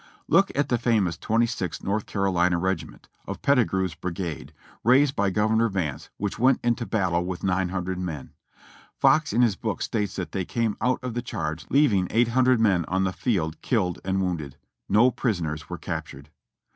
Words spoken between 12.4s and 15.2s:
men on the field killed and wounded; no